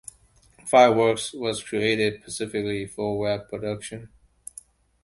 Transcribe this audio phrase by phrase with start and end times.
[0.65, 4.09] Fireworks was created specifically for web production.